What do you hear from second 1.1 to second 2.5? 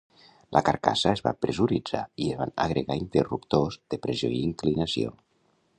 es va pressuritzar i es